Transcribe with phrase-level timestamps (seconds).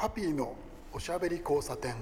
[0.00, 0.54] ハピーの
[0.92, 1.92] おしゃべり交差点。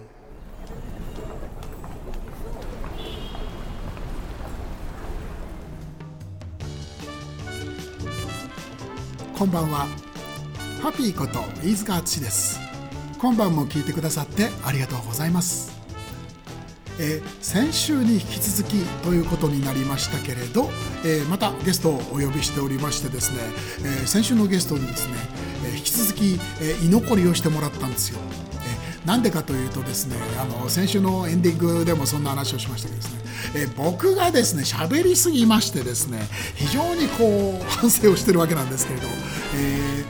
[9.38, 9.86] こんばんは。
[10.82, 12.60] ハピーこと飯塚敦です。
[13.18, 15.74] 今晩も聞いてくださってありがとうございます。
[16.98, 20.68] えー、先週に引き続きということになりましたけれど、
[21.02, 23.38] えー、またゲストをお呼びしておりましてですね、
[23.80, 25.14] えー、先週のゲストにですね、
[25.74, 28.18] 引き続き、え居残りをしてもらったんですよ。
[29.04, 33.20] なんでかというとですねあの先週のエンディングでもそんな話をしましたけどですね、
[33.62, 36.18] え僕がですね喋りすぎましてですね
[36.56, 39.06] 非常にこう 反省をしてるわけなんですけれど、
[39.54, 40.04] え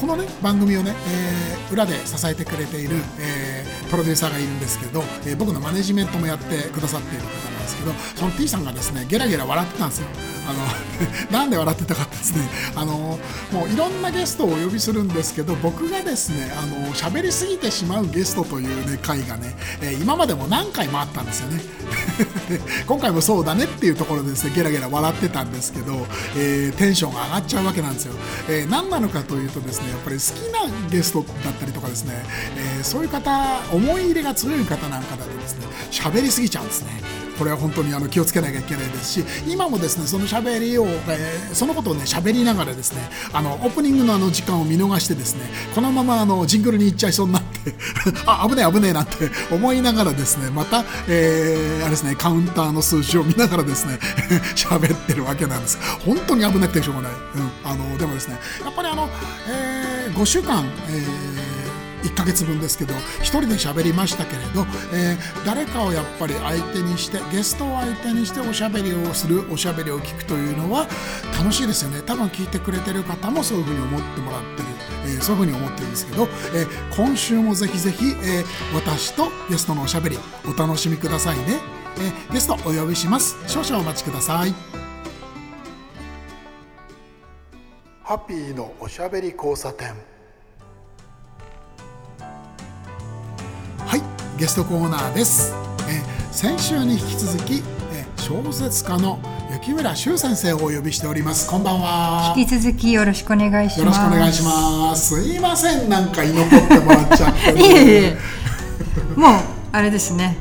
[0.00, 10.08] このね番組をね、え裏で支えてくれている、えプロデューサーがいるんですけど、え、僕のマネジメントもやってくださっている方なんですけどその T さんがですねゲラゲラ笑ってたんですよ。
[10.48, 10.58] あの
[11.30, 13.18] なんで笑ってたかってですねあの
[13.52, 21.62] もういろんなゲストをお呼びするんですけど僕がですねあの喋りすぎてしまうゲストというね回がね、え、今までも何回もあったんですよね。
[22.86, 28.14] 今回もそうだねっていうところでですねゲラゲラ笑ってたんですけど、えー、テンションが上がっちゃうわけなんですよ、
[28.48, 32.22] えー、何なのかというとですねやっぱり好きなゲストだったりとかですね、
[32.56, 37.19] えー、そういう方思い入れが強い方なんかだとですね喋りすぎちゃうんですね。
[37.40, 43.00] これは本当にあの気をつけなきゃいけないですし今もですねその喋りを、えー、そのことをね喋りながらですね
[43.32, 47.72] あのオープニングのあの時間を見逃してですねこのままあのジングルに行っちゃいそうになって
[48.26, 53.98] あ危ねえ危ねえなって思いながらですねまた、えー、あれですねカウンターの数字を見ながらですね
[54.54, 55.78] 喋ってるわけなんです。
[56.04, 59.08] 本当に危なくてしょうがない、うん、あのでもですねやっぱりあの、
[59.48, 61.29] えー、5週間、えー
[62.02, 70.86] 1ヶ月分ですけど1人で喋りましたけれど、えー、誰かをやっぱり相手にしてゲストを相手にしておしゃべりをするおしゃべりを聞くというのは
[71.38, 72.02] 楽しいですよね。
[72.02, 74.68] 多分聞いてくれてる方もそういうふうに思ってもらってる、
[75.06, 78.44] えー、そういうふうに思ってるんですけど、えー、今週もぜひぜひ、え
[78.74, 81.58] 私とゲストのおしゃべりお楽しみくださいね、
[82.30, 83.36] えゲストお呼びします。
[83.46, 84.54] 少々お待ちください。
[88.02, 89.94] ハッピーのおしゃべり交差点。
[94.40, 95.52] ゲストコーナーです、
[95.86, 96.00] え
[96.32, 97.62] 先週に引き続き、
[97.92, 99.18] え小説家の
[99.52, 101.46] 雪村修先生をお呼びしております。
[101.50, 102.34] こんばんは。
[102.38, 103.80] 引き続きよろしくお願いします。
[103.80, 105.20] よろしくお願いします。
[105.20, 105.90] すいません。
[105.90, 107.52] なんか居残ってもらっちゃって。
[107.60, 108.18] いえいえ。
[109.14, 109.40] もう
[109.72, 110.38] あれですね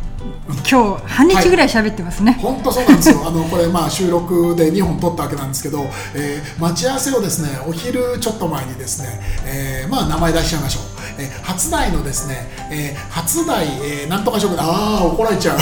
[0.69, 3.27] 今日半日ぐらい喋ってますね、本、は、当、い、そうなんですよ。
[3.27, 5.85] あのこれまあ収録で2本撮ったわけなんですけど、
[6.15, 10.83] えー、待ち合わせをですねお昼ちょっと前にですね、えー、まあ名前出しちゃいましょう。
[11.17, 15.59] えー、初代のですね、えー、初代、えー、なんとか食ああ怒られちゃう。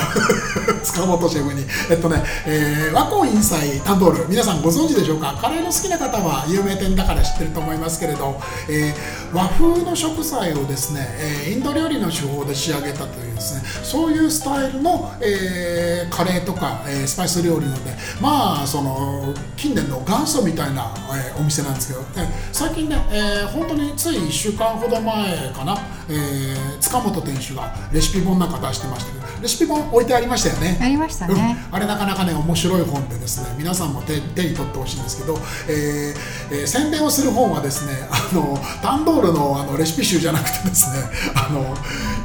[0.98, 1.64] 塚本シェフに。
[1.92, 4.28] えっとね、えー、和光インサイタンドール。
[4.30, 5.38] 皆さんご存知でしょうか？
[5.40, 11.08] カレーの好きな方は有名店だから知ってると思いますけれど、えー、和風の食材をですね、
[11.46, 25.78] えー、インド料理の手法で仕上げたというですねそういうスタイルの、えー、カレーとか、えー、スパイス料理のでまあその近年の元祖みたいな、えー、お店なんですけど、えー、最近ね、えー、本当につい1週間ほど前かな、
[26.10, 30.78] えー、塚本店主がレシピ本なんか出してましたけどレシピ本置いてありましたよね。
[30.82, 35.38] ありましたね、うん、あれなかなかね面白い本でですね皆さんも手手に取ってほしいんですけど、
[35.70, 41.04] えーえー、宣伝をする本はですねあのタンドールのあのレシピ集じゃなくてですね
[41.36, 41.76] あの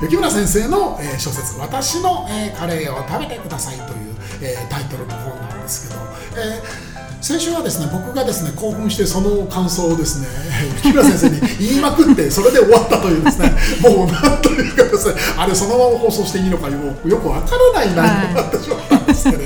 [0.03, 6.01] 雪村先生の、えー、小説「私の、えー、カレーを食べてください」という、えー、タイトルの本なんですけど、
[6.37, 6.92] えー
[7.23, 10.27] 先週はですね僕がですね興奮してその感想をですね
[10.83, 16.75] 木村先生に言いまくってそれで終わったというですねもうなんというかですねあれそのまま放送していいのかよ
[17.07, 19.43] よくわからない内容になってしまったんですけれど。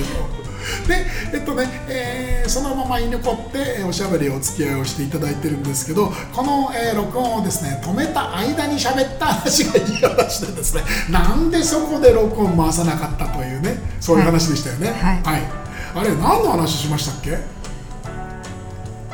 [0.89, 14.89] でえっとね、えー、そのまま居残っておしゃべりお付き合いをしていただいてるんですけどこの、えー、録音をですね止めた間に喋った話がいい話でですねなんでそこで録音回さなかったというねそういう話でしたよね。
[14.91, 15.43] はい、はい、
[15.97, 17.56] あれ何の話しましたっけ？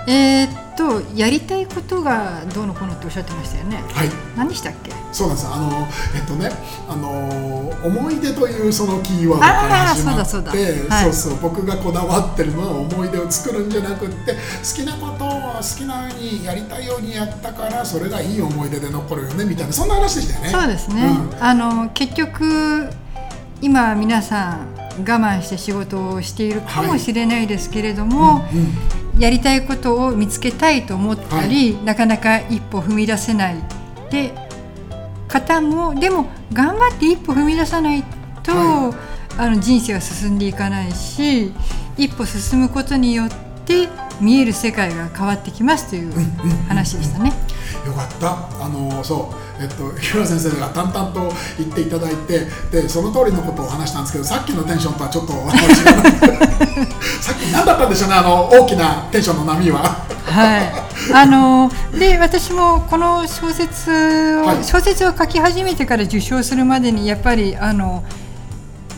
[0.09, 3.77] えー、っとやりたいことがどうのこうのっておっしゃってましたよね。
[3.93, 4.09] はい。
[4.37, 4.93] 何したっけ？
[5.13, 5.49] そうなんです。
[5.49, 6.51] あのえっとね、
[6.89, 14.39] あの思い出というそのキーワードから始まって、そうはい、そうそう僕がこだわってるのは思い出を作るんじゃなくって、好
[14.75, 20.49] きなことを好きなようにやりたいようにやったからそれがいい思い出で残るよねみたいなそんな話でしたよね。
[20.49, 21.05] そうですね。
[21.05, 22.89] うん、あの結局
[23.61, 28.41] 今皆さん我慢して仕事をしているかもしれないですけれども。
[28.41, 33.57] はいうんうんやりたいことを見つけたいと思ったり、はい、なかなか一歩踏み出せない
[34.11, 34.35] で
[35.29, 38.03] 方もでも頑張って一歩踏み出さない
[38.43, 41.53] と、はい、あの人生は進んでいかないし
[41.97, 43.31] 一歩進むことによっ
[43.65, 43.89] て
[44.21, 46.13] 見える世界が変わってきますという
[46.67, 47.33] 話でしたね。
[47.87, 48.65] よかった。
[48.65, 56.87] あのそうえっと日村先生が淡々と言っていただいてでその通りのことを話したんですけどさっきのテンションとはちょっと違う
[57.23, 60.03] さっき何だったんでしょうねあの大きなテンションの波は。
[60.25, 60.73] はい、
[61.15, 64.65] あので私もこの小説を、はい。
[64.65, 68.03] 小説を書き始めてから受賞するまでにやっぱりあの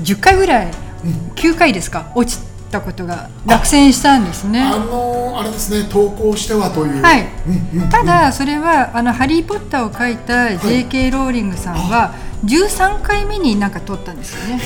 [0.02, 0.70] 10回ぐらい、
[1.36, 2.12] 9回ですか？
[2.14, 2.40] 落ち
[2.74, 4.60] たことが落選したんですね。
[4.60, 7.02] あのあれですね投稿してはという。
[7.02, 7.26] はい。
[7.46, 11.10] うんうんただそれはあの「ハリー・ポッター」を書いた J.K.
[11.10, 14.60] ローリングさんは13回目になんか撮ったんですよね。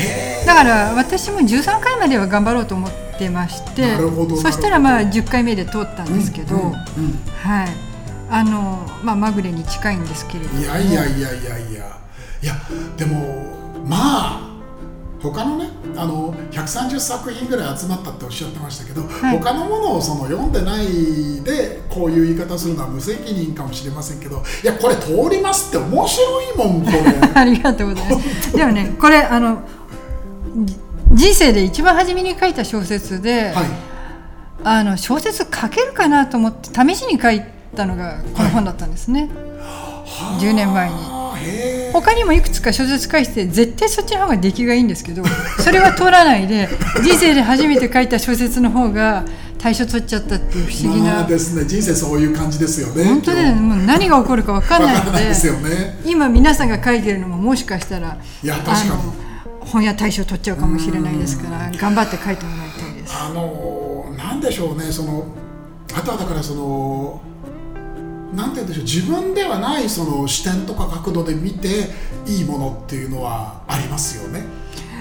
[0.47, 6.75] だから私も13回までは頑張ろうと思ってましてなるほどそしたらまあ10回目で通ったんですけど、うんうんうん。
[7.43, 7.69] はい。
[8.31, 10.61] あのまあまぐれに近いんですけれども。
[10.61, 11.99] いやいやいやいやいや。
[12.41, 12.55] いや
[12.97, 14.48] でもまあ
[15.21, 19.05] 他のねあの130作品ぐらい集まったっておっしゃってましたけど、い
[19.39, 26.99] 他のものをその読んでないでこういう言い方するのは無責任かもしれませんけどいやこれ通りますって面白いもんこれ
[27.35, 28.57] ありがとうございます。
[28.57, 29.63] でもね、これあの
[30.65, 30.77] じ
[31.13, 33.89] 人生で一番初めに書いた小説で、はい
[34.65, 37.43] あの小説書けるかなと思って試しに書い
[37.77, 39.31] たのがこの本だったんですね。
[40.41, 41.18] 10年前に。
[41.93, 45.23] 他にもいくつか小説書いて絶対そっちの方が出来がいいんですけど
[45.59, 46.69] それは通らないで
[47.03, 49.25] 人生で初めて書いた小説の方が
[49.59, 51.15] 大賞取っちゃったっていう不思議な。
[51.15, 53.61] まあですね人生そういう感じですよね本当だよね。
[53.61, 55.99] もう何が起こるか分かんないのでらないですよね。
[56.05, 59.29] 今皆さんが書いてるのももしかしたらいや確かに。
[59.61, 63.15] 本屋大賞取っちゃうかもしれないですから頑張って書いてもらいたいです。
[63.15, 65.27] あのなんでしょうねその
[65.95, 67.21] あとはだからその
[68.35, 71.91] なんて言うんでしょう自分ではないその視点とか角度で見て
[72.27, 74.43] いいものっていうのはありますよね。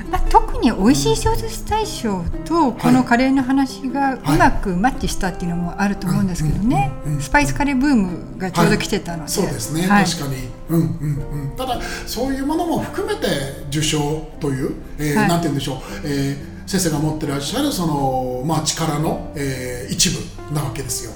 [0.10, 6.92] まあ、特に美味しい小説大賞とこのカレーの話がうまくマッチしたっていうのもあると思うんですけどね。
[7.20, 10.06] スパイスカレーブームがちょうど来てたので、そうですね、はい。
[10.06, 13.28] 確かに、うんうんうん、ただそういうものも含めて
[13.70, 15.28] 受賞という、えーはい。
[15.28, 21.14] なんて言うんでしょう、えー先生が持ってらっしゃるその、まあ、力の、えー一部なわけですよ。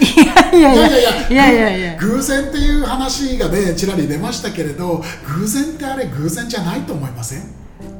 [0.00, 1.28] いやいやいや。
[1.28, 1.96] いやいやいや。
[1.98, 5.02] 偶然っていう話がねちらり出ましたけれど
[5.38, 7.42] 偶然ってあれ偶然じゃないと思いません？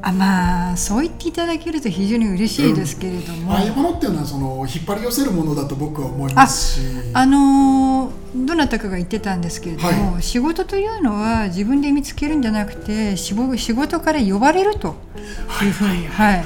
[0.02, 6.86] あまあそう言っていただけると非常に嬉しいですけれども、うん、ああいうものっていうのはその引っ張り寄せるものだと僕は思いますし。
[7.14, 14.94] あのー、どなたかが言ってたんですけれども、はい、仕事というのは自分で見つけるんじゃなくて仕事から呼ばれると
[15.62, 16.42] いうふうにはい、はい。
[16.42, 16.44] はい、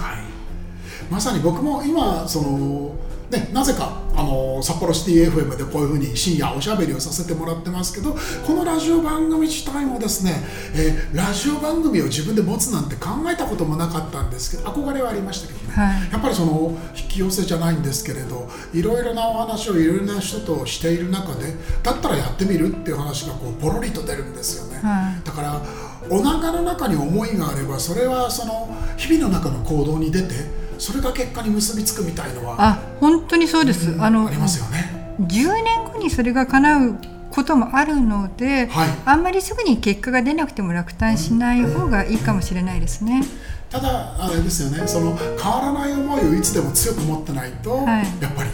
[1.10, 2.92] まさに僕も今その
[3.30, 8.16] ね、なぜかあの札幌シティ FM でこういうふうに深夜おしゃべりをさせてもらってますけど
[8.46, 10.32] このラジオ番組自体もですね、
[10.74, 16.12] えーラジオ番組を自分で持つなんて考えたこともなかったんですけど憧れはありましたけどね、はい。
[16.12, 24.80] やっぱりその引き寄せじゃないんですけれどいろいろなお話をいろいろな人としている中でだったらやってみるっていう話がこうポロリと出るんですよね。
[24.80, 25.26] はい。
[25.26, 25.62] だから
[26.10, 35.16] お腹の中に思いがあればそれはその日々の中の行動に出てそれが結果に結びつくみたいのはあ本当にそうです、うんあのありますよね。
[35.20, 36.98] 10年後にそれが叶う
[37.30, 38.88] こともあるので、はい。
[39.04, 43.22] あんまりすぐに結果が出なくても落胆しない方がいいかもしれないですね。
[43.68, 44.86] ただあれですよね。
[44.86, 48.04] その変わらない思いをいつでも強く持ってないと、はい。
[48.22, 48.50] やっぱり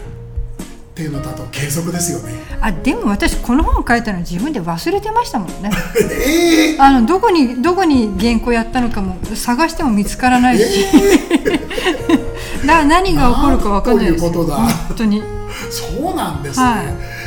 [0.94, 2.34] っていうのだと継続ですよね。
[2.60, 5.72] あでも私この本書いたの自分で忘れてましたもんね。
[5.98, 10.86] えー、あのどこにどこに原稿やったのかも探しても見つからないし、
[12.64, 14.24] だから何が起こるかわかんないです。
[14.24, 14.54] ことだ。
[14.54, 15.20] 本当に。
[15.68, 16.82] そうなんですね、は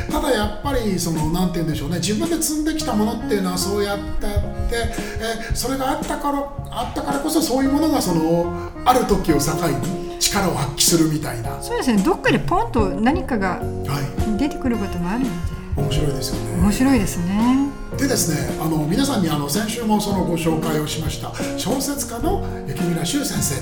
[0.10, 0.12] い。
[0.12, 1.98] ただやっぱりそのなんて言うんでしょうね。
[1.98, 4.34] 自分で積んできたものっていうのはそうやってあっ
[4.70, 4.76] て、
[5.20, 8.54] えそれがあったからあったからこそそういうものがその
[8.86, 15.32] ある時を境に力を発揮するみたいな、はそうですねどっかでポンと何かがい、出てくることもあるので
[15.78, 16.62] 面白いですよね。
[16.62, 17.70] 面白いですね。
[17.98, 23.56] でですねあの皆さんにあの先週もそのご紹介をしました小説家の雪村修先生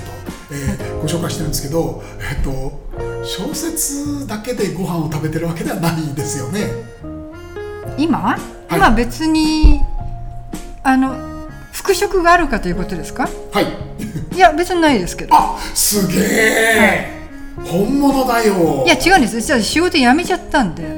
[0.50, 2.72] えーご紹介してるんですけど、えっと、
[3.24, 6.66] 小説だけでご飯を食べてるわけではないですよね。
[7.96, 9.80] 今、い今別に
[10.82, 11.35] あの
[11.76, 13.28] 復職があるかということですか？
[13.52, 13.66] はい。
[14.34, 15.34] いや別にないですけど。
[15.34, 17.10] あすげえ、
[17.64, 18.82] 本物だよ。
[18.86, 19.36] いや違うんです。
[19.40, 20.82] 実は仕事辞めちゃったんで。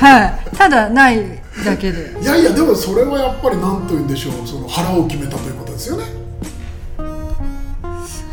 [0.00, 0.56] はい。
[0.56, 1.22] ただない
[1.64, 2.12] だけで。
[2.22, 4.46] いやいやでもそれはやっぱり何と言うんでしょう。
[4.46, 6.04] その腹を決めたということですよね。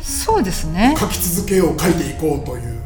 [0.03, 0.95] そうですね。
[0.99, 2.79] 書き続けよう書いていこうという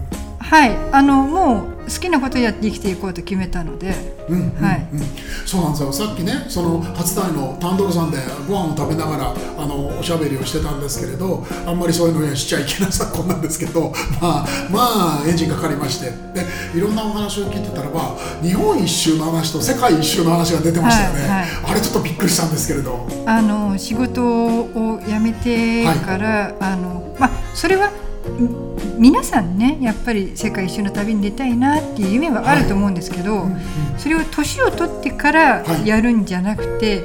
[0.49, 0.75] はい。
[0.91, 3.93] あのもう好きなことやって生きていこうと決めたので、
[4.27, 4.87] うんうんはい。
[4.93, 4.99] うん
[5.45, 5.93] そうなんですよ。
[5.93, 16.11] さっきねその初台のタンドルさんでご飯を食べながらあのおしゃべりをしてたんですけれどあんまりそういうのにはしちゃいけない昨今なんですけど まあまあエンジンかかりまして。
[16.33, 21.47] でいろんなお話を聞いてたらば日本一周の話と世界一周の話が出てましたよね、はいはい。
[21.71, 23.07] あれちょっとびっくりしたんですけれど。
[23.25, 28.68] あの仕事を辞めてから、あのまあそれはん
[28.99, 33.59] 皆さんねやっぱり世界一周の旅に出たいなっていう夢はあると思うんですけど、うんうん
[33.97, 35.85] それを年を取ってからはい。
[35.85, 37.03] やるんじゃなくて、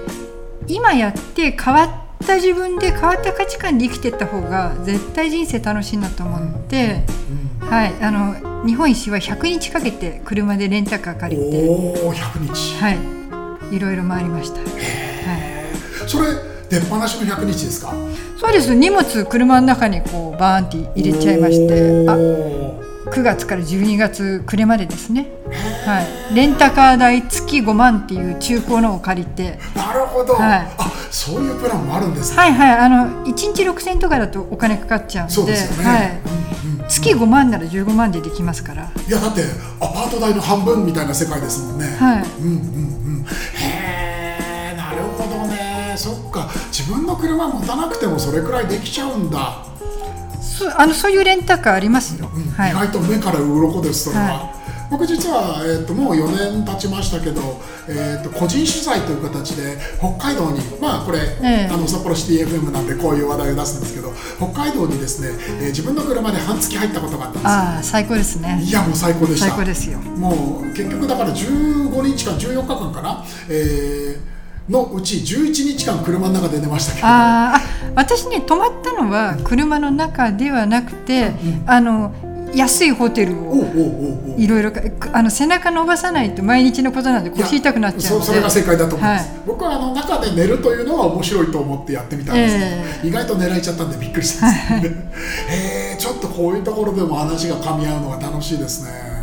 [0.68, 7.02] 今やって変わった自分で変わった価値観で生きていった方が絶対人生楽しいなと思って、
[7.60, 7.68] うん。
[7.68, 11.72] はい、あの日本一周は100日かけて車でレンタカー借りて、お
[12.06, 12.92] お100日、は
[13.72, 14.60] い、いろいろ回りました。
[14.60, 16.08] はい。
[16.08, 16.28] それ
[16.74, 17.92] 出っ放しの100日ですか？
[18.38, 18.74] そうです。
[18.74, 22.08] 荷物車の中にこうバーンって入れちゃいまして。
[22.08, 22.84] あおー。
[23.04, 25.30] 9月から12月暮れまでですね、
[25.84, 26.00] は
[26.32, 29.58] い、レンタカー代月5万っていう中古のを借りて。
[29.76, 30.74] なるほど、はい。
[30.78, 32.78] あそういうプランもあるんですね、はいはい。
[32.78, 35.34] あの1日6000円とかだとお金かかっちゃうんで。
[35.34, 36.22] そうですよね、
[36.88, 38.90] 月5万なら15万でできますから。
[39.06, 39.42] いやだって
[39.80, 42.24] アパート代の半分みたいな世界ですもんね、はい。
[42.40, 42.56] うんうんう
[43.20, 43.24] ん。
[43.24, 43.26] へ
[47.24, 49.64] 車持たなくてもそれくらいできちゃうんだ、
[50.40, 52.70] そあのそういうレンタカーありますよ、うんはい。
[52.70, 54.54] 意外と目から鱗ですそれは、は
[54.90, 57.40] 僕実は、えー、ともう4年経ちましたけど、
[57.88, 61.68] えー、と個人取材という形で北海道にまあこれ、ええ。
[61.72, 65.28] あの札幌シティ FM なんでこういう話題を出すんですけど北海道にですね、
[65.62, 67.48] えー自分の車で半月入ったことがあったんですよ。
[67.50, 68.62] ああ最高ですね。
[68.62, 69.46] いやもう最高でした。
[69.48, 69.98] 最高ですよ。
[69.98, 74.33] もう結局だから15日間14日間かな、えー
[74.68, 77.06] のうち11日間車の中で寝ましたけど。
[77.06, 77.60] あ
[77.94, 81.32] 私ね泊まったのは車の中ではなくて、
[81.66, 82.12] あの
[82.54, 84.80] 安いホテルをいろいろか
[85.12, 88.26] あの背中伸ばさないと毎日のことなんで腰痛くなっちゃうので。
[88.26, 89.40] そそれが正解だと思います、はい。
[89.46, 93.02] 僕はあの中で寝るというのは面白いと思ってやってみたんです。
[93.02, 95.10] けど、意外と狙えちゃったんでびっくりしたんですよね。
[95.50, 99.13] へ えちょっとこういうところでも話が噛み合うのが楽しいですね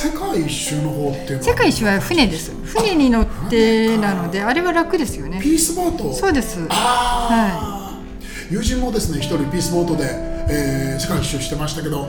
[0.00, 2.52] 世界一周の方って世界一周は船です。
[2.64, 5.40] 船に乗ってなのであれは楽ですよね。
[5.42, 6.12] ピースボート。
[6.12, 6.60] そうです。
[6.70, 8.00] ああ、
[8.48, 10.04] 友人もですね一人ピースボートで、
[10.50, 12.08] えー世界一周してましたけど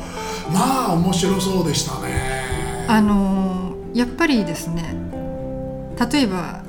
[0.54, 2.86] まあ面白そうでしたね。
[2.88, 4.96] あのーやっぱりですね
[6.12, 6.62] 例えば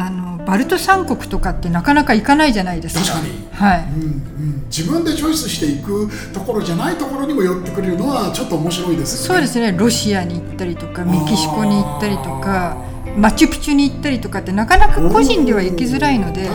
[0.00, 3.04] あのバルト三国とかってなかなか行かないじゃないですか。
[3.04, 3.48] 確かに。
[3.52, 3.84] はい。
[3.84, 9.26] うんうん、自分でチョイスしていくところじゃないところにも寄ってくれるのはちょっと面白いですよね。
[9.28, 9.76] そうですね。
[9.76, 12.82] ロシアに行ったりとかメキシコに行ったりとか
[13.16, 16.48] マチュピチュに行ったりとかってなかなか個人では行きづらいので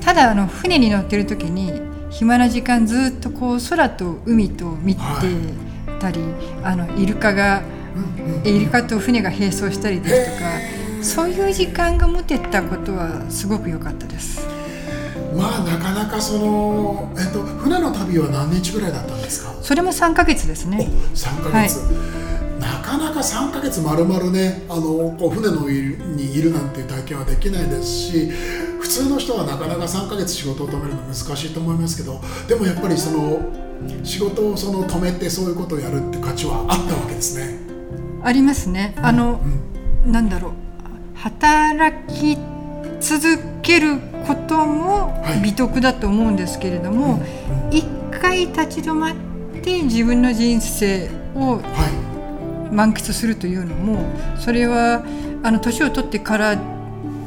[0.00, 5.00] ただあの船に乗ってる時に暇な時間ずっとこう空と海と見て
[6.00, 6.20] たり、
[6.64, 7.62] あのイルカが
[7.94, 14.46] うんうんイルカと船が並走したりですとかそういう時間が持てたことはすごく良かったです。
[15.36, 19.52] まあなかなかその、えっと、船の旅は何日ぐらいだったんですか？
[19.62, 20.88] それも3ヶ月ですおね。
[21.14, 21.76] 3ヶ月、
[22.60, 24.82] なかなか3ヶ月まるまるねあの
[25.18, 28.30] こう船の上にいるなんていう体験はできないですし
[28.80, 33.40] 普通の人はなかなか3ヶ月仕事を止めるの難しいと思いますけどでもやっぱりその
[34.02, 37.56] 仕事をその止めてそういうことをやるって価値はあったわけですね。
[38.22, 38.94] ありますね。
[38.98, 39.40] あの
[40.04, 40.52] うんなんだろう
[41.22, 42.38] 働き
[43.00, 45.42] 続けることもはい。
[45.42, 47.22] 美徳だと思うんですけれども、
[47.70, 47.84] 一
[48.20, 49.14] 回立ち止まっ
[49.62, 54.04] て自分の人生をは満喫するというのも
[54.38, 55.04] それは
[55.42, 56.56] あの年を取ってから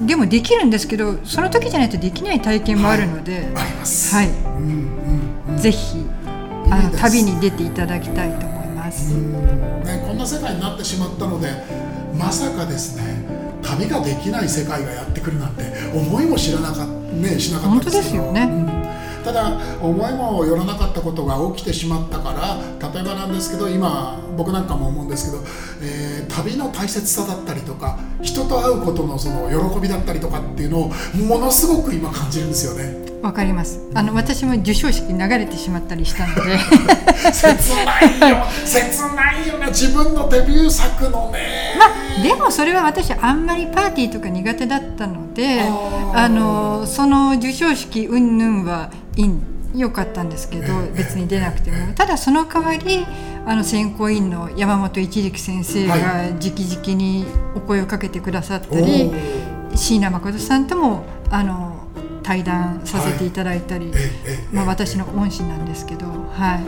[0.01, 3.43] でもできるんですけどその時じゃないとできない体験もあるので。
[3.53, 4.27] はい。
[4.27, 4.63] うん
[5.47, 5.57] うんうん。
[5.57, 6.03] ぜひ
[6.69, 9.13] あの旅に出ていただきたいと思います。
[9.13, 11.47] ね、こんな世界になってしまったので
[12.17, 13.32] まさかですね
[13.77, 15.63] 旅ができない世界がやってくるなんて
[15.93, 18.41] 思いも知らなか,、ね、しなかったですけね。
[18.41, 19.23] うん。
[19.23, 22.57] ただ思いもよらなかったことが起きてしまったから
[22.93, 25.43] 例えばなんですけど今僕なんかも思うんですけど、
[25.81, 30.91] えー旅の大切さだったりとか人と会うことのその喜びだったりとかっていうのを
[31.27, 33.03] ものすごく今感じるんですよね。
[33.21, 33.79] わかります。
[33.93, 36.57] あの私も授賞式流れてしまったりしたので、
[37.31, 37.45] 切
[37.85, 41.39] ないよ切ないよね自分のデビュー作のね。
[41.79, 45.61] まあでもそれは私あんまりパーティーとか苦手だったので、
[46.13, 49.31] あのその授賞式云々はいい
[49.73, 50.97] 良かったんですけどええ。
[50.97, 51.93] 別に出なくても。
[51.93, 53.05] ただその代わり
[53.45, 55.99] あの選考委員の山本一力先生がは
[56.39, 57.25] 直々に
[57.55, 59.43] お声をかけてくださったおりー。
[59.75, 61.87] 椎名誠さんともあの
[62.21, 63.91] 対談させていただいたり、
[64.51, 66.61] まあ、私の恩師なんですけど、は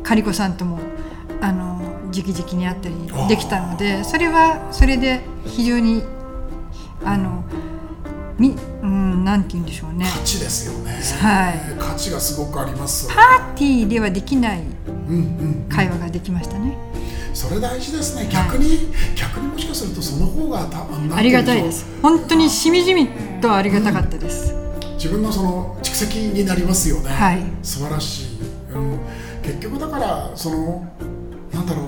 [0.00, 0.78] い、カリコさんとも
[1.40, 1.78] あの
[2.12, 2.94] 直々にあったり
[3.28, 6.02] できたのでそれはそれで非常に
[7.04, 7.44] あの
[8.40, 10.06] みうんなんて言うんでしょうね。
[10.10, 10.92] 価値ですよね。
[11.20, 11.60] はい。
[11.78, 13.06] 価値がすごくあります。
[13.06, 14.62] パーティーではできない
[15.68, 16.74] 会話ができましたね、
[17.34, 18.28] それ大事ですね。
[18.32, 21.84] 逆に、逆にもしかするとその方がたありがたいです。
[22.00, 23.08] 本当にしみじみ
[23.42, 24.54] とありがたかったです、
[24.94, 27.42] 自分のその蓄積になりますよね、はい。
[27.62, 28.26] 素晴らしい、
[28.74, 28.98] うん、
[29.42, 30.88] 結局だからその
[31.52, 31.86] なんだろう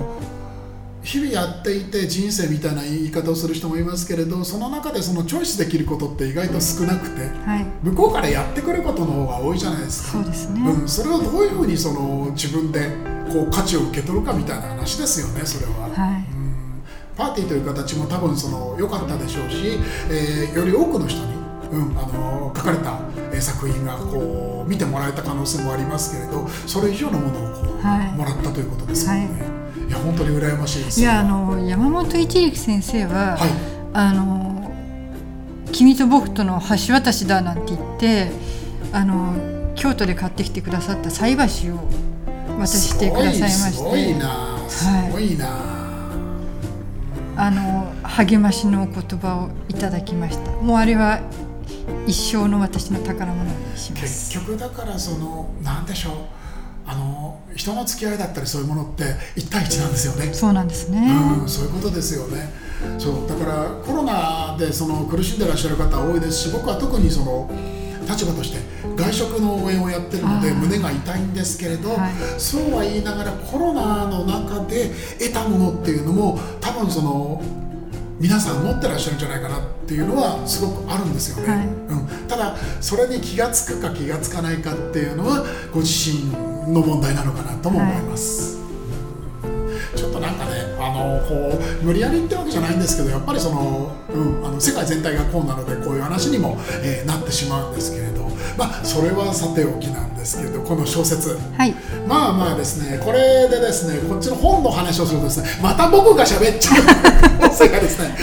[1.03, 7.65] 日々やっていて人生みたいな言い方をする人もいますけれどその中でそのチョイスできることって意外と少なくてはい。
[7.83, 10.23] 向こうからやってくることの方が多いじゃないですか。
[10.23, 12.89] そうですね、うん、それをどういうふうにその自分で
[13.31, 15.89] こう価値を受け取るかみたいな話ですよねそれは。
[15.89, 16.25] はい。
[16.31, 16.53] うん。
[17.17, 19.77] パーティーという形も多分その良かったでしょうし、
[20.09, 21.33] えーより多くの人に、
[21.71, 22.97] うん、あの書かれた
[23.33, 28.17] えー作品がこう見てもらえた可能性もありますけれどそれ以上のものをこう、はい。
[28.17, 29.25] もらったということですよね。
[29.25, 29.52] い、
[29.89, 30.99] や本当に羨ましいです。
[31.01, 33.49] いやあの山本一力先生は、はい。
[33.93, 34.71] あの
[35.71, 38.31] 君と僕との橋渡しだなんて言って
[38.91, 41.79] あの京都で買ってきてくださった菜箸を
[42.59, 44.19] 渡してくださいましてすごいすごい。
[44.19, 45.47] なすごいな、
[47.35, 50.51] あの励ましの言葉をいただきました。
[50.51, 51.21] もうあれは
[52.07, 56.13] 一生の私の宝物にしま結す局だからそのなんでしょう
[56.85, 59.03] あの人の付き合いだったりそういうものって
[59.35, 60.33] 1対1なんですよね。
[60.33, 60.99] そうなんですね、
[61.41, 62.51] うん、そういうことですよね。
[62.99, 67.49] そうだからコロナでその苦しんでらっしゃる方多いですし僕は特にその
[68.07, 68.59] 立場として
[68.95, 77.41] 外食の応援をやってるので胸が痛いんですけれど、はいそうは言いながらコロナの中で得たものっていうのも多分その
[78.19, 81.67] 皆さん持ってらっしゃるんじゃないかなっていうのはすごくあるんですよね、はい。
[81.67, 86.29] うん、ただそれに気がつくか気がつかないかっていうのはご自身
[86.73, 88.59] の問題なのかなとも思います、
[89.95, 98.23] ちょっとなんかねあのこう無理やりってわけじゃないんですけどやっぱりその、うん、あの世界全体がこうなのでこういう話にも、えーなってしまうんですけれど。
[98.57, 101.39] まあそれはさておきなんですけれどこの小説。
[101.57, 101.73] はい。
[102.07, 107.12] まあまあですねこれでですねこっちの本の話をするとですねまた僕が喋っちゃう
[107.53, 108.15] 可能性がですね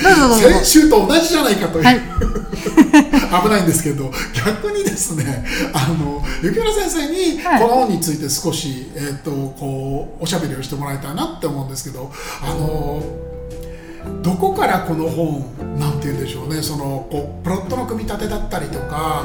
[0.52, 2.00] 先週と同じじゃないかという、はい。
[3.43, 7.62] 危ないんですけど逆にですねあの雪村先生にはい。
[7.62, 12.10] この本について少し、えっとこうおしゃべりをしてもらいたいなって思うんですけど
[12.43, 13.02] あの
[14.23, 15.45] どこからこの本
[15.78, 16.60] なんて言うんでしょうね。
[16.62, 19.25] そのこうプロットの組み立てだったりとか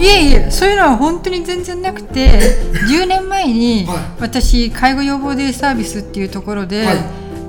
[0.00, 2.56] いえいえそういうのは本当に全然なくて
[2.88, 3.96] 10年前にはい。
[4.20, 6.96] 私介護予防デイサービスっていうところで、はい。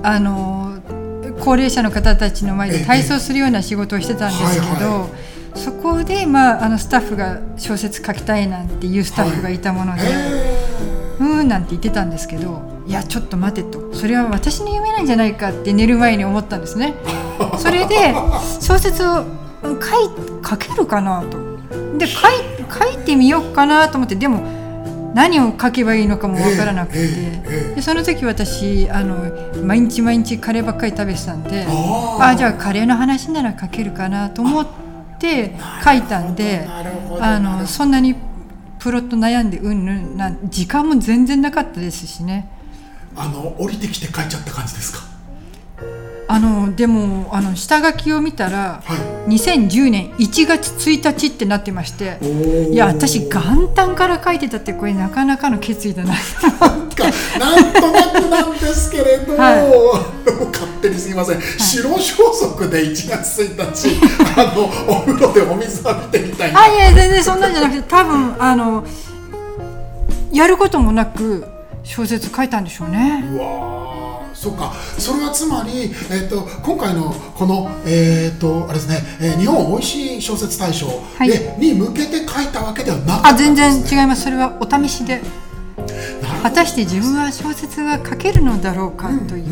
[0.04, 0.66] あの
[1.43, 5.10] 高齢者の方たちの前で体操するような仕事をしてたんですけど、
[5.56, 10.06] そこで、まあ、あのスタッフが小説書きたいなんていうスタッフがいたもので、へ
[11.19, 13.93] うーんなんて言ってたんですけどいやちょっと待てと。
[13.93, 16.95] それは私の夢なんじゃないかって寝る前に思ったんですね。
[17.58, 18.13] それで
[18.62, 19.26] 小説を
[19.63, 20.10] うん書い
[20.47, 21.38] 書けるかなと。
[21.97, 22.32] で書い
[22.71, 24.43] 書いてみようかなと思ってでも
[25.13, 27.08] 何を書けばいいのかもわからなくて、
[27.76, 34.67] でその時私あの毎日毎日カレーばっかり食べてたんでああじゃあカレーの話なら書けるかなと思っ
[35.20, 38.15] て書いたんであのそんなに
[38.80, 42.50] プロット悩んでうんぬんなん時間も全然なかったですしね。
[43.15, 45.07] あの降りてきて書いちゃった感じですか？
[46.30, 49.18] あのでもあの下書きを見たらはい。
[49.28, 52.18] 2010年1月1日ってなってまして
[52.72, 56.13] いや私元旦から書いてたってこれなかなかの決意だな。
[56.13, 57.04] なんか
[57.38, 60.18] なんとなくなんですけれど、 はい。
[60.52, 64.00] 勝手にすみません、白装束で1月1日
[64.40, 66.62] あのお風呂でお水浴びてみたいな。
[66.63, 68.84] あいや全然そんなんじゃなくて多分あの
[70.32, 71.46] やることもなく
[71.84, 73.26] 小説書いたんでしょうね。
[73.34, 74.07] うわー
[74.39, 74.71] そうか。
[75.00, 81.30] それはつまり、えっと今回のこの、えっとあれですね、えー日本おいしい小説大賞はい。
[81.30, 84.23] で、に向けて書いたわけではなかったあ全ね、然違います。
[84.23, 85.21] それはお試しで。
[86.43, 89.45] 果たして自分は小説が書けるのだろうかという、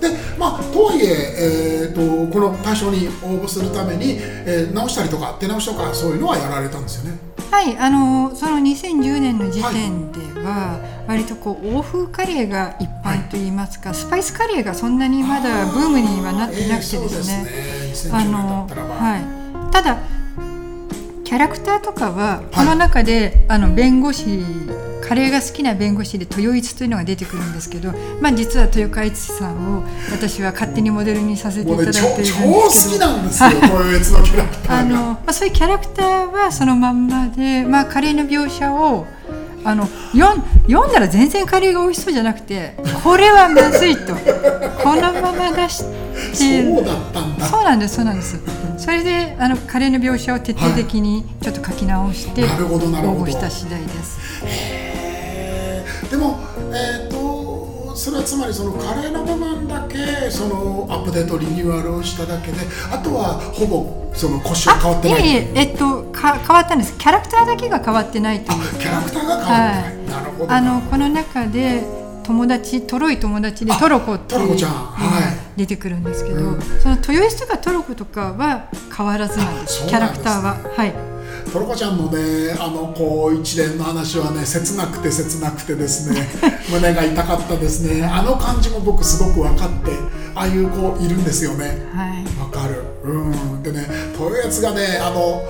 [0.00, 7.18] でまあとはいええー、とこの大賞に応募するために、えー直したりとか手直しとかそういうのはやられたんですよね
[7.50, 17.46] はい、あのその2010年の時点では、割とこう欧風カレーが一般といいますか、スパイスカレーがそんなにまだブームにはなってなくてですね。
[17.48, 17.86] えーね。
[17.92, 18.66] 2010年だあの
[18.98, 19.98] はい、ただ
[21.26, 24.44] キャラクターとかはこの中で、あの弁護士
[25.02, 32.32] カレーが好きな弁護士で豊一というのが出てくるんですけど、まあ、実は豊川悦司さんを私は勝手にモデルにさせていただいてねいるんです。
[32.32, 34.78] けど超超好きなんですよ豊悦のキャラクターが。
[34.78, 39.06] あのまあ、そういうキャラクターはそのまんまで、まあ、カレーの描写を
[39.64, 44.14] あの読ん読んだら全然カレーが美味しそうじゃなくてこれはまずいと。
[44.82, 45.95] このまま出して
[46.34, 47.46] そうだったんだ。
[47.46, 48.38] そうなんですそうなんです。
[48.78, 53.24] それであのカレーの描写を徹底的にちょっと書き直して応なるほどなるほど。
[53.24, 54.18] 募した次第です。
[56.10, 56.38] でも
[56.72, 62.58] えっ、とそれはつまりそのカレーの部分だけそのアップデートリニューアルをしただけで
[62.92, 65.22] あとはほぼその腰は変わってない。
[65.22, 66.96] いえいええっとか変わったんです。
[66.96, 68.58] キャラクターだけが変わってないという。
[68.58, 70.52] あキャラクターが変わってない、なるほど。
[70.52, 71.82] あのこの中で
[72.26, 74.72] 友達トロい友達でトロコっていうトロコちゃん。
[74.72, 75.20] は
[75.56, 75.58] い。
[75.58, 76.60] 出てくるんですけど、うん。
[76.60, 79.78] その豊洲とかトロコとかは変わらずなんです。
[79.78, 80.56] あそうキャラクターは。
[80.76, 80.92] はい。
[81.52, 86.26] トロコちゃんのねあのこう一連の話はね切なくて切なくてですね
[86.70, 88.04] 胸が痛かったですね。
[88.04, 89.92] あの感じも僕すごく分かって
[90.34, 91.86] ああいう子いるんですよね。
[91.94, 92.24] はい。
[92.40, 92.82] わかる。
[93.04, 93.62] うん。
[93.62, 93.86] でね
[94.18, 95.42] 豊悦がねあの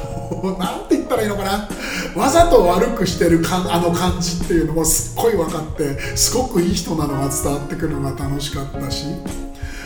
[0.58, 1.68] なんて言ったらいいのかな？
[2.14, 9.06] わざと悪くしてるかんあの感じっていうのもすっごい分かってすごくいい人なのが伝わってくるのが楽しかったし。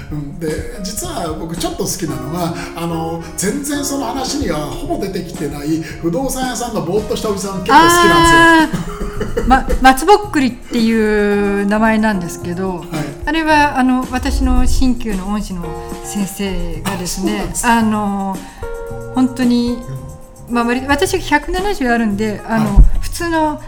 [0.08, 0.46] うん、で
[0.84, 9.44] 実は僕ちょっと好きなのがあの全然その話にはほぼ出てきてない不動産屋さんのぼーっとしたおじさん結構好きなんですよ。
[9.48, 12.84] ま、松ぼっくりっていう名前なんですけど、
[13.24, 15.64] あれはあの私の鍼灸の恩師の
[16.04, 18.36] 先生がですねあの
[19.16, 19.76] 本当に、
[20.48, 22.85] まあ、私が170あるんであの、はい。
[23.00, 23.61] 普通の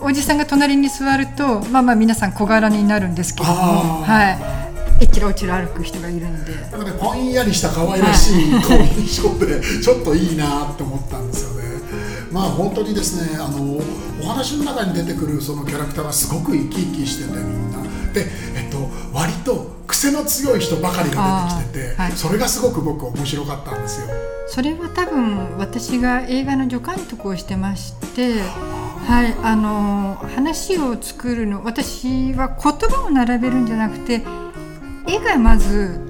[0.00, 4.38] おじさんが隣に座るとまあまあ皆さん小柄になるんですけども、はい、
[5.00, 6.54] えっちらおちら歩く人がいるんで。
[6.54, 11.68] なんかね、ぽんやりした可愛らしいこう印象でちょっといいなって思ったんですよね。
[12.30, 13.78] まあ本当にですねあの
[14.22, 17.82] お話の中に出てくるそのキャラクターがすごく生き生きしててみんな。
[18.12, 18.26] で、
[18.56, 22.12] えっと、割と癖の強い人ばかりが出てきてて、はい。
[22.12, 24.06] それがすごく僕面白かったんですよ。
[24.46, 28.40] それは多分私が映画の助監督をしてまして、
[29.08, 32.56] はい、あの話を作るの私は言
[32.88, 34.22] 葉を並べるんじゃなくて
[35.06, 36.00] 絵がまず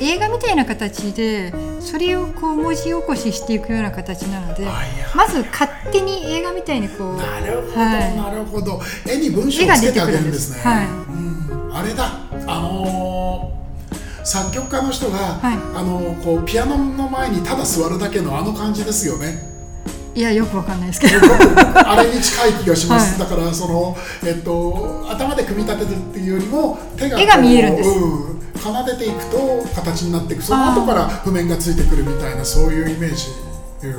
[0.00, 4.66] 映画みたいな形でそれをこう文字起こししていくような形なので
[5.14, 8.16] まず勝手に映画みたいにこうなるほど、はい。
[8.16, 8.80] なるほど。
[9.08, 10.60] 絵に文章をつけてあげるんですね。
[10.60, 13.60] 絵が出てうん、あれだあのー
[14.22, 15.58] 作曲家の人が、はい。
[15.74, 19.48] あのこうピアノの前にただ座るだけのあの感じですよね。
[20.14, 21.14] いやよくわかんないですけど。
[21.74, 27.88] あれに近い気がします、はだからその、えっと、頭で組み立てるっていうよりも手が絵が見えるんです。
[27.90, 30.42] うん、奏でていくと形になっていく。
[30.42, 33.28] その後から譜面がついてくるみたいなそういうイメージ、
[33.84, 33.94] うん。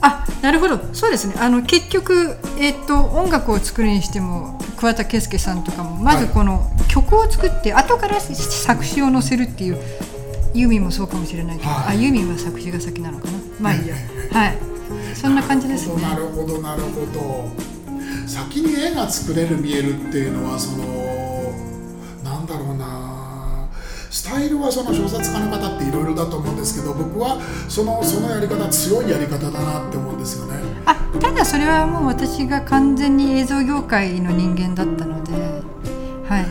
[0.00, 0.80] あなるほど。
[0.92, 1.34] そうですね。
[1.38, 9.72] あの結局、えっと音楽を作るにしても桑田佳祐さんとかもまずこの曲を作って後から作詞を載せるってい。
[9.72, 9.78] う
[10.56, 13.94] ユーミンもそうかもしれないけど、はいあユーミンは作詞が先なのかなまあいいや
[14.32, 14.58] はい
[15.14, 17.50] そんな感じですねなるほどなるほど。
[18.26, 20.84] 先に絵が作れる見えるっていうのはその
[24.36, 30.60] タイルはその小説家の方っていろいろだと思うんですけど僕はそのそのやり方強いやり方だなって思うんですよね。
[30.84, 35.32] あただそれはもう私が完全に映像業界の人間だったので
[36.28, 36.46] はい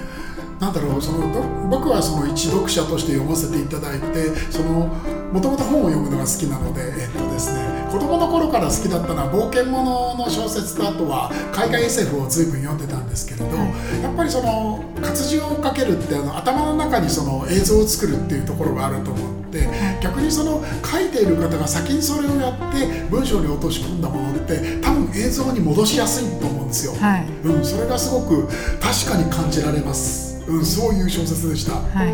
[0.59, 4.89] なんだろうそのど僕はその一読者として読ませていただいてその
[5.31, 14.03] もともと本を読むのが好きなので、えっとですね、子供の頃から好きだったのは冒険者の小説とあとは海外 SF を随分読んでたんですけれど、はい。
[14.03, 19.67] やっぱりその活字を追っかけるってあの頭の中にその映像を作るっていうところがあると思って
[20.01, 26.93] 逆にその書いている方が先にそれをやって文章に落とし込んだものって多分映像に戻しやすいと思うんですよ。
[26.93, 27.27] はい。
[27.43, 28.47] うん、それがすごく
[28.79, 31.73] 確かに感じられます、うん、そういう小説でした。
[31.73, 32.13] はい。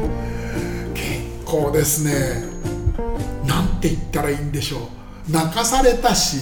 [0.94, 2.50] 結構ですね
[3.82, 4.82] て言ったらいいんでしょう。
[5.30, 6.38] 泣かされたし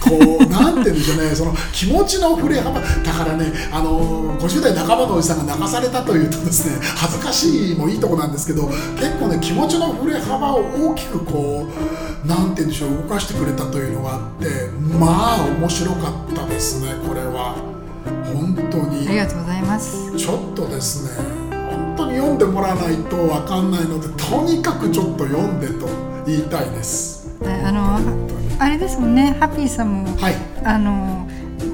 [0.00, 1.34] こうなんて言うんでしょうね。
[1.34, 2.80] その気持ちの振れ幅。
[2.80, 11.66] だからねあの50代半ばのおじさんが泣かされたというとですね恥ずかしいもいいとこなんですけど結構ね気持ちの振れ幅を大きくこ
[12.24, 14.46] うなんて言うんでしょう動かしてくれたというのがあって
[14.98, 17.54] まあ面白かったですねこれは。
[18.32, 19.08] 本当に。
[19.08, 20.16] ありがとうございます。
[20.16, 25.86] ちょっとですね本当に読んでもらわないと分かんないのでとにかくちょっと読んでと
[26.26, 27.28] 言いたいです。
[27.42, 28.00] はいあの
[28.58, 29.36] あれですもんね。
[29.38, 30.34] ハッピーさんもはい。
[30.64, 31.28] あの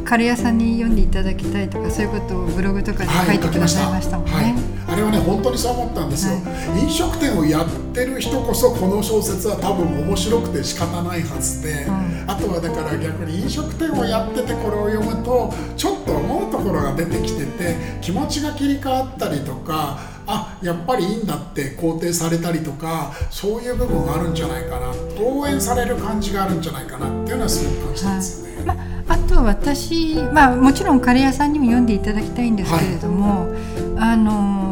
[0.04, 4.32] カレー屋さんに読んでいただきたいとかそういうことをブログとかではい書いてくださいましたもんね。
[4.32, 4.51] はい、
[4.92, 28.66] あれはね本当にそう思ったんですよ、はい、飲食店をやってる人こそこの小説は多分面白くて仕方ないはずで、うん、あとはだから逆に飲食店をやっててこれを読むとちょっと思うところが出てきてて気持ちが切り替わったりとかあやっぱりいいんだって肯定されたりとかそういう部分があるんじゃないかな応援される感じがあるんじゃないかなっていうのはすごく感じたんですよね。
[28.66, 28.76] はい。
[28.76, 34.71] まあと私、まあ、もちろんカレー屋さんにも読んでいただきたいんですけれども、はい、あの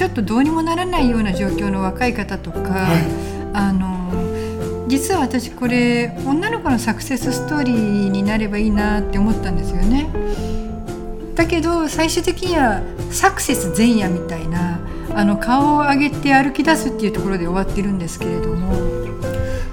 [0.00, 3.02] ちょっとどうにもならないような状況の若い方とか、はい、
[3.52, 10.08] あの実は私これ女の子のサクセスストーリーになればいいなって思ったんですよね。
[11.34, 14.80] だけど最終的にはサクセス前夜みたいな
[15.14, 18.72] あの顔を上げて歩き出すっていうところで終わってるんですけれども。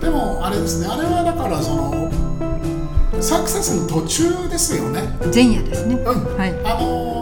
[0.02, 0.88] でもあれですね。
[0.92, 2.12] あれはだからその
[3.22, 5.04] サクセスの途中ですよね。
[5.34, 6.54] 前夜ですね、うん、はい。
[6.66, 7.17] あの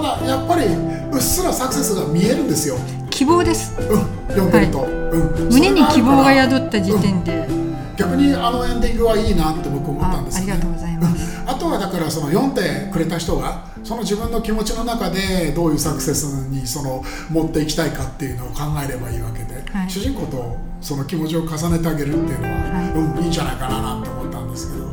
[0.00, 2.76] ただやっぱりうっすらサクセスが見えるんですよ。
[3.10, 3.76] 希望です。
[3.78, 7.76] うん読んでると、はい、うん、胸に希望が宿った時点で、うん。
[7.96, 11.19] 逆にあのエンディングはいいなって僕思ったんです、ね、ありがとうございます、あ
[11.60, 24.90] とはだからその読んでくれた人がその自分の気持ちの中でどういうサクセスにその持っていきたいかっていうのを考えればいいわけで、はい、主人公とその気持ちを重ねてあげるっていうのは、はい、うんいいんじゃないかななんて思ったんですけど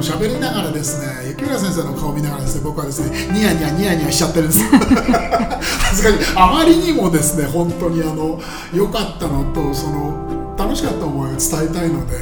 [0.00, 6.36] そう喋りながらですね雪村先生の顔を見ながらですね僕はですねニヤニヤニヤニヤしちゃってるんです 恥ずかしい。
[6.36, 8.38] あまりにもですね本当にあの
[8.74, 12.16] 良かったのとその楽しかった思いを伝えたいので、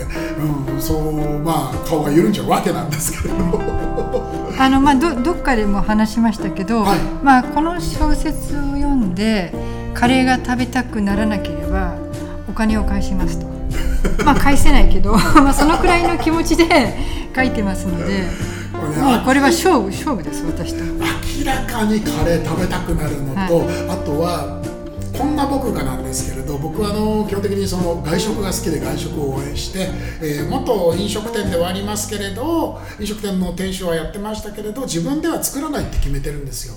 [0.73, 3.78] うん、そうまあ顔が緩んじゃうわけなんですけれど
[4.59, 9.53] あのまあどどっかでも話しましたけど、はい、まあこの小説を読んで
[9.95, 11.97] カレーが食べたくならなければ
[12.49, 13.47] お金を返しますと。
[14.25, 16.97] まあ返せないけど まあそのくらいの気持ちで
[17.35, 18.59] 書いてますので。
[18.79, 24.58] もうこれは勝負勝負です私と明らかにカレー食べたくなるのと、はい、あとは
[25.19, 29.89] こんな僕がなんですけれど僕はあの基本的にその外食が好きで外食を応援して、
[30.23, 36.75] えー、元飲食店ではありますけれど飲食店の店主はやってましたけれど自分では作らないって決めてるんですよ。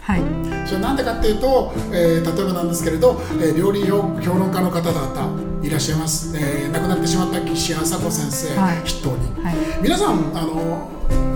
[0.00, 0.22] はい、
[0.66, 10.90] それなんでかっていうと、えー、例えばなんですけれど、えー、料理評論家の方々いらっしゃいます、えー、亡くなってしまった岸朝子先生、はい、筆頭に、はい、皆さんあの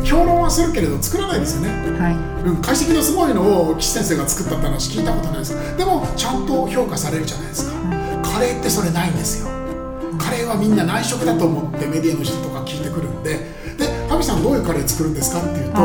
[0.06, 2.48] 評論はするけれど作らないですよね、はい。
[2.48, 5.76] うん、解析のすごいのを岸先生が作ったって話聞いたことないです。
[5.76, 7.76] でもちゃんと評価されるじゃないですか、
[8.22, 9.48] カレーってそれないんですよ。
[10.18, 13.54] カレーはみんな内職だと思ってメディアの人とか聞いてくるんで。
[13.76, 15.80] で「ハビさんどういうカレー作るんですか?」って言うと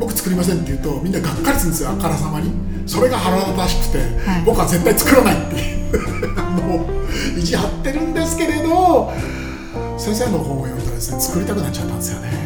[0.00, 2.50] 僕作りませんって言うとみんながっかりするんですよあからさまに。
[2.86, 5.82] それが腹立たしくて、はい、僕は絶対作らないっていう。
[6.62, 6.86] も
[7.36, 9.12] う意地張ってるんですけれど
[9.98, 12.36] 先生の本を読んだらですね作りたくなっちゃったんですよね、はい、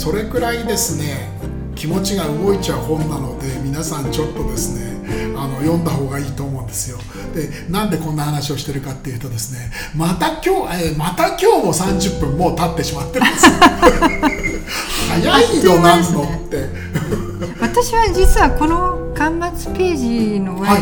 [0.00, 1.28] それくらいですね
[1.76, 6.96] 気持ちが動いちゃう本なので皆さんちょっとですねあの読んだ方がいいと思うんですよ。
[7.34, 13.52] でなんでこんな話をしてるかっていうとですねまた今日、えー、また今日も30分もう経ってしまってるんですよ。
[15.20, 16.70] 早いよなんのって。
[17.60, 19.96] 私は実はこの端末ペー
[20.34, 20.80] ジの上で、はい、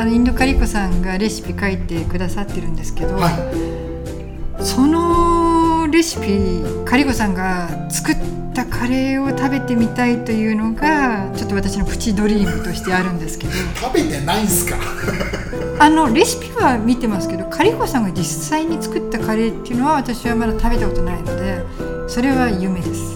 [0.00, 8.16] あのインドカリコさんがレシピ書いてくださってるんですけど、はい、そのレシピカリコさんが作っ
[8.54, 13.52] たカレーを食べてみたいというのがちょっと私のプチドリームとしてあるんですけど。
[13.74, 14.76] 食べてないんすか？
[15.80, 23.14] あのレシピは見てますけどカリコさんが実際に作ったカレーっていうのは私はまだ食べたことないのでそれは夢です。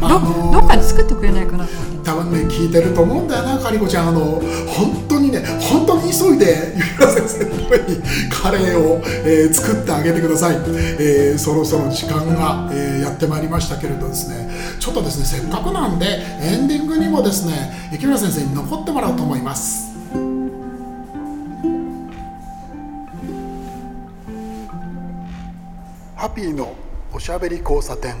[0.00, 0.08] ど
[0.52, 1.66] どっかで作ってくれないかな
[2.08, 4.08] 多分ね聞いてると思うんだよなカリコちゃん。
[4.08, 14.48] あの本当にね本当に急いでゆきら先生のためにカレーを、えー、作ってあげてください、えー、そろそろ時間が、えー、やってまいりましたけれどですね。
[14.80, 16.06] ちょっとですねせっかくなんで
[16.40, 19.88] エンディングにもですね雪村先生に残ってもらおうと思います。
[26.16, 26.74] ハッピーの
[27.12, 28.14] おしゃべり交差点。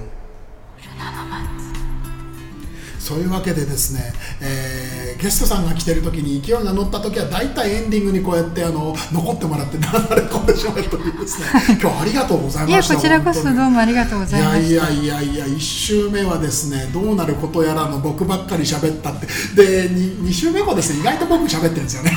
[3.08, 9.88] そういうわけでですね、えー、ゲストさんが来てる時に勢いが乗った時は大体エンディングにこうやってあの残ってもらって流れ
[10.28, 11.46] 込んでしまうというですね。
[11.80, 14.66] 今日ありがとうございましたいやこちらこそどうもありがとうございました。
[14.66, 19.26] いやいやいやいや1週目はですねどうなることやらの僕ばっかり喋ったって。
[19.54, 22.12] で 2, 2週目もですね意外と僕喋ってるんですよね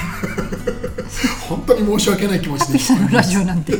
[1.47, 3.73] 本当に申し訳ない気持ちです、ラジオなんて。
[3.73, 3.75] い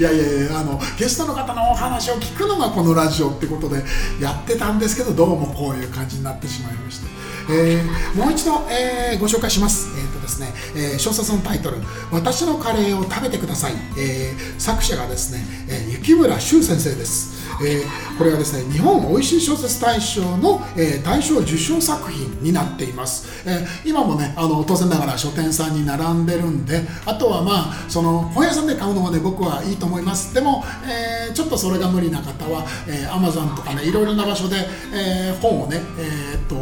[0.00, 3.84] やいやいやあのゲストの方のお話を聞くのがこのラジオってことで
[4.20, 7.06] やってたんですけどどうもこういう感じになってしまいまして
[7.48, 9.88] えー、もう一度、えー、ご紹介します。
[9.98, 11.78] えーとですねえー、小説のタイトル
[12.10, 17.36] 「私のカレーを食べてください」えー、作者がですね、えー、雪村修先生です。
[17.62, 34.56] えー、これはですね日本おいしい小説大賞の、えー、大賞受賞作品になっています、えー、今もねあの当然ながら書店さんに並んでるんであとはまあその本屋さんで買うのがね僕はいいと思いますでも、え、ちょっとそれが無理な方は、えー、Amazon とかねいろいろな場所で、
[34.92, 36.56] え、本をねえ、っと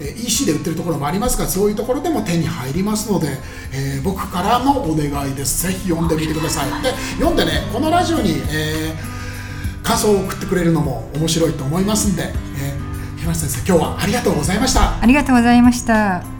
[0.00, 3.38] EC で売ってるところもありますがそういうところでも手に入りますので、
[3.72, 5.66] えー、僕からのお願いです。
[5.66, 6.82] ぜひ読んでみてください。
[6.82, 15.00] で読んでねこのラジオに、えー、感想を送ってくれるのも面白いと思いますんで、えー、東先生今日はありがとうございました。
[15.00, 16.37] ありがとうございました。